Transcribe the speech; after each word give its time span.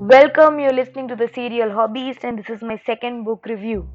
Welcome, 0.00 0.58
you're 0.58 0.72
listening 0.72 1.06
to 1.06 1.14
the 1.14 1.30
Serial 1.32 1.70
Hobbyist, 1.70 2.24
and 2.24 2.36
this 2.36 2.50
is 2.50 2.62
my 2.62 2.76
second 2.84 3.22
book 3.22 3.46
review. 3.46 3.88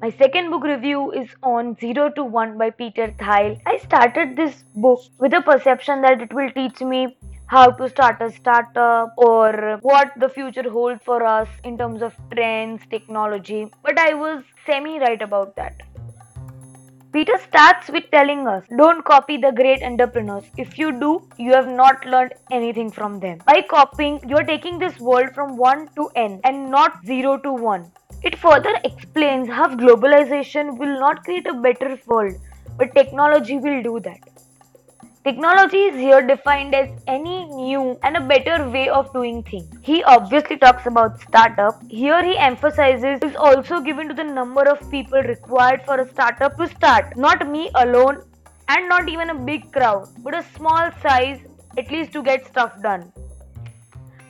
My 0.00 0.08
second 0.08 0.50
book 0.50 0.64
review 0.64 1.12
is 1.12 1.28
on 1.42 1.76
0 1.76 2.12
to 2.12 2.24
1 2.24 2.56
by 2.56 2.70
Peter 2.70 3.14
Thiel. 3.18 3.60
I 3.66 3.76
started 3.76 4.34
this 4.34 4.64
book 4.74 5.00
with 5.18 5.34
a 5.34 5.42
perception 5.42 6.00
that 6.00 6.22
it 6.22 6.32
will 6.32 6.50
teach 6.52 6.80
me 6.80 7.18
how 7.46 7.70
to 7.72 7.86
start 7.90 8.22
a 8.22 8.30
startup 8.32 9.12
or 9.18 9.78
what 9.82 10.10
the 10.16 10.30
future 10.30 10.70
holds 10.70 11.04
for 11.04 11.22
us 11.22 11.48
in 11.64 11.76
terms 11.76 12.00
of 12.00 12.14
trends, 12.32 12.82
technology, 12.88 13.70
but 13.82 13.98
I 13.98 14.14
was 14.14 14.42
semi 14.64 14.98
right 14.98 15.20
about 15.20 15.54
that. 15.56 15.82
Peter 17.14 17.34
starts 17.38 17.90
with 17.90 18.10
telling 18.10 18.48
us 18.48 18.64
don't 18.76 19.04
copy 19.04 19.36
the 19.36 19.52
great 19.52 19.84
entrepreneurs. 19.84 20.46
If 20.58 20.76
you 20.76 20.90
do, 20.90 21.22
you 21.38 21.52
have 21.52 21.68
not 21.68 22.04
learned 22.04 22.34
anything 22.50 22.90
from 22.90 23.20
them. 23.20 23.38
By 23.46 23.62
copying, 23.62 24.20
you're 24.28 24.42
taking 24.42 24.80
this 24.80 24.98
world 24.98 25.30
from 25.32 25.56
1 25.56 25.90
to 25.94 26.08
n 26.16 26.40
and 26.42 26.72
not 26.72 27.06
0 27.06 27.36
to 27.44 27.52
1. 27.52 27.88
It 28.24 28.36
further 28.36 28.74
explains 28.82 29.48
how 29.48 29.68
globalization 29.76 30.76
will 30.76 30.98
not 30.98 31.22
create 31.22 31.46
a 31.46 31.54
better 31.54 31.96
world, 32.08 32.34
but 32.76 32.92
technology 32.96 33.58
will 33.58 33.80
do 33.80 34.00
that. 34.00 34.33
Technology 35.24 35.78
is 35.78 35.94
here 35.96 36.20
defined 36.20 36.74
as 36.74 36.90
any 37.06 37.46
new 37.46 37.98
and 38.02 38.14
a 38.14 38.20
better 38.20 38.68
way 38.68 38.90
of 38.90 39.10
doing 39.14 39.42
things. 39.42 39.64
He 39.80 40.04
obviously 40.04 40.58
talks 40.58 40.84
about 40.84 41.18
startup. 41.18 41.80
Here 41.88 42.22
he 42.22 42.36
emphasizes 42.36 43.20
is 43.22 43.34
also 43.34 43.80
given 43.80 44.06
to 44.08 44.14
the 44.14 44.22
number 44.22 44.68
of 44.68 44.90
people 44.90 45.22
required 45.22 45.80
for 45.86 45.98
a 45.98 46.06
startup 46.06 46.58
to 46.58 46.68
start. 46.68 47.16
Not 47.16 47.48
me 47.48 47.70
alone 47.74 48.22
and 48.68 48.86
not 48.86 49.08
even 49.08 49.30
a 49.30 49.34
big 49.34 49.72
crowd, 49.72 50.10
but 50.18 50.34
a 50.34 50.44
small 50.58 50.90
size 51.00 51.40
at 51.78 51.90
least 51.90 52.12
to 52.12 52.22
get 52.22 52.46
stuff 52.46 52.82
done. 52.82 53.10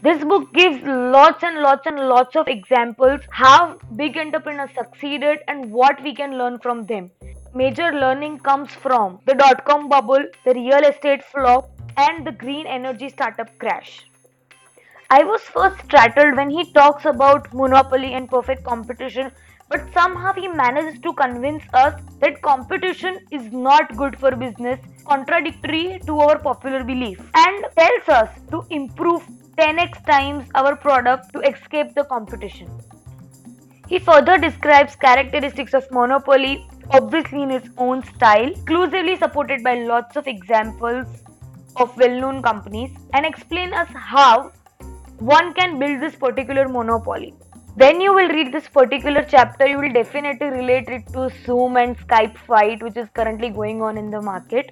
This 0.00 0.22
book 0.22 0.52
gives 0.54 0.80
lots 0.84 1.42
and 1.42 1.58
lots 1.60 1.88
and 1.88 2.08
lots 2.08 2.36
of 2.36 2.46
examples 2.46 3.20
how 3.30 3.80
big 3.96 4.16
entrepreneurs 4.16 4.70
succeeded 4.78 5.40
and 5.48 5.72
what 5.72 6.00
we 6.04 6.14
can 6.14 6.38
learn 6.38 6.60
from 6.60 6.86
them 6.86 7.10
major 7.54 7.92
learning 7.92 8.38
comes 8.40 8.72
from 8.72 9.20
the 9.26 9.34
dot 9.34 9.64
com 9.64 9.88
bubble, 9.88 10.24
the 10.44 10.54
real 10.54 10.84
estate 10.84 11.22
flop, 11.24 11.70
and 11.96 12.26
the 12.26 12.32
green 12.32 12.66
energy 12.66 13.08
startup 13.08 13.56
crash. 13.58 14.06
I 15.10 15.22
was 15.22 15.40
first 15.42 15.84
startled 15.84 16.36
when 16.36 16.50
he 16.50 16.72
talks 16.72 17.04
about 17.04 17.52
monopoly 17.54 18.14
and 18.14 18.28
perfect 18.28 18.64
competition, 18.64 19.30
but 19.68 19.92
somehow 19.92 20.32
he 20.32 20.48
manages 20.48 21.00
to 21.02 21.12
convince 21.12 21.62
us 21.72 22.00
that 22.20 22.42
competition 22.42 23.20
is 23.30 23.52
not 23.52 23.96
good 23.96 24.18
for 24.18 24.34
business, 24.34 24.80
contradictory 25.06 26.00
to 26.06 26.18
our 26.18 26.38
popular 26.38 26.82
belief, 26.82 27.20
and 27.34 27.64
tells 27.78 28.08
us 28.08 28.28
to 28.50 28.64
improve 28.70 29.22
10x 29.56 30.04
times 30.04 30.48
our 30.56 30.74
product 30.74 31.32
to 31.32 31.40
escape 31.40 31.94
the 31.94 32.04
competition. 32.04 32.68
He 33.88 33.98
further 33.98 34.38
describes 34.38 34.96
characteristics 34.96 35.74
of 35.74 35.88
monopoly 35.92 36.66
obviously 36.90 37.42
in 37.42 37.50
its 37.50 37.68
own 37.78 38.02
style, 38.02 38.48
exclusively 38.48 39.16
supported 39.16 39.62
by 39.62 39.74
lots 39.74 40.16
of 40.16 40.26
examples 40.26 41.06
of 41.76 41.96
well-known 41.96 42.42
companies 42.42 42.90
and 43.12 43.26
explain 43.26 43.72
us 43.74 43.88
how 43.94 44.52
one 45.18 45.54
can 45.54 45.78
build 45.78 46.00
this 46.00 46.14
particular 46.14 46.68
monopoly. 46.68 47.34
When 47.76 48.00
you 48.00 48.14
will 48.14 48.28
read 48.28 48.52
this 48.52 48.68
particular 48.68 49.26
chapter, 49.28 49.66
you 49.66 49.78
will 49.78 49.92
definitely 49.92 50.46
relate 50.46 50.88
it 50.88 51.06
to 51.12 51.30
Zoom 51.44 51.76
and 51.76 51.98
Skype 51.98 52.36
fight, 52.38 52.82
which 52.82 52.96
is 52.96 53.08
currently 53.14 53.50
going 53.50 53.82
on 53.82 53.98
in 53.98 54.10
the 54.10 54.22
market. 54.22 54.70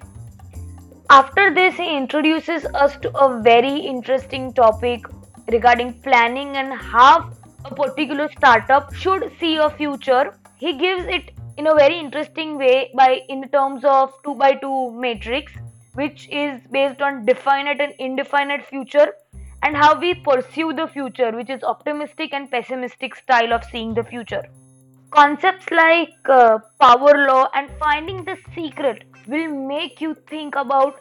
After 1.09 1.53
this, 1.53 1.75
he 1.75 1.97
introduces 1.97 2.65
us 2.73 2.95
to 2.97 3.15
a 3.17 3.41
very 3.41 3.75
interesting 3.75 4.53
topic 4.53 5.05
regarding 5.51 5.93
planning 6.01 6.55
and 6.55 6.73
how 6.73 7.29
a 7.65 7.75
particular 7.75 8.29
startup 8.37 8.93
should 8.93 9.31
see 9.37 9.57
a 9.57 9.69
future. 9.69 10.37
He 10.57 10.77
gives 10.77 11.05
it 11.07 11.31
in 11.57 11.67
a 11.67 11.75
very 11.75 11.99
interesting 11.99 12.57
way 12.57 12.91
by 12.95 13.21
in 13.29 13.47
terms 13.49 13.83
of 13.85 14.13
2 14.23 14.35
by 14.35 14.53
2 14.55 14.91
matrix 14.91 15.51
which 15.93 16.27
is 16.29 16.61
based 16.71 17.01
on 17.01 17.25
definite 17.25 17.79
and 17.79 17.93
indefinite 17.99 18.65
future 18.65 19.13
and 19.61 19.77
how 19.77 19.97
we 19.99 20.13
pursue 20.15 20.73
the 20.73 20.87
future 20.87 21.31
which 21.31 21.49
is 21.49 21.63
optimistic 21.63 22.33
and 22.33 22.49
pessimistic 22.49 23.15
style 23.15 23.53
of 23.53 23.63
seeing 23.65 23.93
the 23.93 24.03
future. 24.03 24.43
Concepts 25.11 25.69
like 25.69 26.15
uh, 26.27 26.57
power 26.81 27.27
law 27.27 27.47
and 27.53 27.69
finding 27.79 28.23
the 28.25 28.37
secret 28.55 29.03
will 29.27 29.49
make 29.67 30.01
you 30.01 30.15
think 30.27 30.55
about 30.55 30.99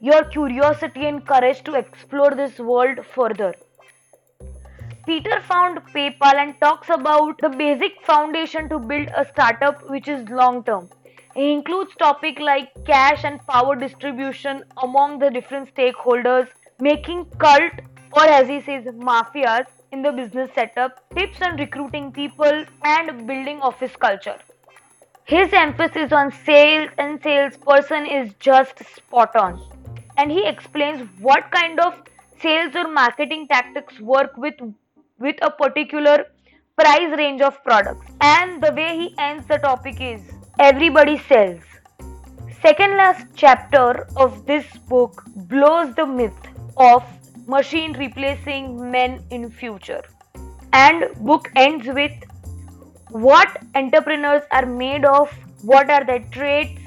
your 0.00 0.22
curiosity 0.24 1.06
and 1.06 1.26
courage 1.26 1.64
to 1.64 1.74
explore 1.74 2.30
this 2.30 2.58
world 2.58 3.04
further 3.14 3.52
Peter 5.10 5.40
found 5.40 5.78
PayPal 5.92 6.36
and 6.40 6.54
talks 6.60 6.88
about 6.88 7.36
the 7.42 7.48
basic 7.48 8.00
foundation 8.06 8.68
to 8.68 8.78
build 8.78 9.08
a 9.16 9.24
startup 9.24 9.82
which 9.90 10.06
is 10.06 10.28
long 10.28 10.62
term. 10.62 10.88
It 11.34 11.42
includes 11.42 11.96
topics 11.96 12.40
like 12.40 12.68
cash 12.86 13.24
and 13.24 13.44
power 13.48 13.74
distribution 13.74 14.62
among 14.84 15.18
the 15.18 15.28
different 15.28 15.74
stakeholders, 15.74 16.46
making 16.78 17.24
cult 17.38 17.72
or 18.12 18.24
as 18.24 18.46
he 18.46 18.60
says 18.60 18.84
mafias 18.84 19.66
in 19.90 20.02
the 20.02 20.12
business 20.12 20.48
setup, 20.54 21.02
tips 21.16 21.42
on 21.42 21.56
recruiting 21.56 22.12
people 22.12 22.64
and 22.84 23.26
building 23.26 23.60
office 23.62 23.96
culture. 23.96 24.38
His 25.24 25.52
emphasis 25.52 26.12
on 26.12 26.30
sales 26.30 26.90
and 26.98 27.20
salesperson 27.20 28.06
is 28.06 28.32
just 28.38 28.78
spot 28.94 29.34
on. 29.34 29.60
And 30.16 30.30
he 30.30 30.46
explains 30.46 31.08
what 31.18 31.50
kind 31.50 31.80
of 31.80 32.00
sales 32.40 32.76
or 32.76 32.86
marketing 32.86 33.48
tactics 33.48 33.98
work 33.98 34.36
with 34.36 34.54
with 35.20 35.36
a 35.42 35.50
particular 35.50 36.24
price 36.76 37.16
range 37.16 37.42
of 37.42 37.62
products. 37.62 38.06
And 38.20 38.62
the 38.62 38.72
way 38.72 38.96
he 38.96 39.14
ends 39.18 39.46
the 39.46 39.58
topic 39.58 40.00
is 40.00 40.22
everybody 40.58 41.18
sells. 41.18 41.60
Second 42.62 42.96
last 42.96 43.26
chapter 43.34 44.06
of 44.16 44.46
this 44.46 44.66
book 44.88 45.22
blows 45.52 45.94
the 45.94 46.06
myth 46.06 46.48
of 46.76 47.04
machine 47.46 47.92
replacing 47.94 48.90
men 48.90 49.22
in 49.30 49.50
future. 49.50 50.02
And 50.72 51.04
book 51.20 51.50
ends 51.56 51.86
with 51.86 52.12
what 53.10 53.56
entrepreneurs 53.74 54.42
are 54.52 54.66
made 54.66 55.04
of, 55.04 55.32
what 55.62 55.90
are 55.90 56.04
their 56.04 56.20
traits, 56.30 56.80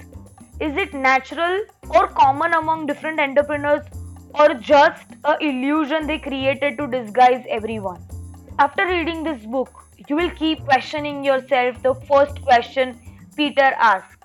is 0.60 0.78
it 0.78 0.94
natural 0.94 1.66
or 1.90 2.08
common 2.08 2.54
among 2.54 2.86
different 2.86 3.20
entrepreneurs 3.20 3.86
or 4.36 4.54
just 4.54 5.06
a 5.26 5.36
illusion 5.42 6.08
they 6.08 6.18
created 6.18 6.78
to 6.78 6.88
disguise 6.88 7.44
everyone 7.50 8.02
after 8.60 8.86
reading 8.86 9.24
this 9.24 9.46
book, 9.46 9.84
you 10.08 10.16
will 10.16 10.30
keep 10.32 10.64
questioning 10.66 11.24
yourself 11.24 11.82
the 11.82 11.94
first 12.08 12.42
question 12.42 13.00
Peter 13.36 13.72
asks 13.78 14.18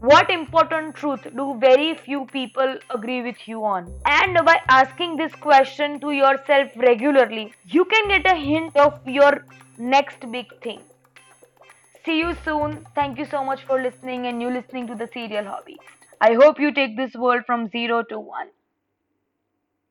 What 0.00 0.30
important 0.30 0.96
truth 0.96 1.26
do 1.36 1.58
very 1.58 1.94
few 1.94 2.26
people 2.26 2.78
agree 2.90 3.22
with 3.22 3.46
you 3.46 3.64
on? 3.64 3.92
And 4.06 4.34
by 4.44 4.60
asking 4.68 5.16
this 5.16 5.34
question 5.34 6.00
to 6.00 6.10
yourself 6.10 6.70
regularly, 6.76 7.52
you 7.64 7.84
can 7.84 8.08
get 8.08 8.26
a 8.26 8.34
hint 8.34 8.76
of 8.76 9.00
your 9.06 9.44
next 9.78 10.30
big 10.32 10.46
thing. 10.62 10.80
See 12.04 12.18
you 12.18 12.36
soon. 12.44 12.84
Thank 12.94 13.18
you 13.18 13.24
so 13.24 13.44
much 13.44 13.64
for 13.64 13.80
listening 13.80 14.26
and 14.26 14.42
you 14.42 14.50
listening 14.50 14.86
to 14.88 14.94
the 14.94 15.08
Serial 15.12 15.44
Hobbyist. 15.44 15.96
I 16.20 16.34
hope 16.34 16.58
you 16.58 16.72
take 16.72 16.96
this 16.96 17.14
world 17.14 17.44
from 17.46 17.68
zero 17.68 18.02
to 18.04 18.18
one. 18.18 18.48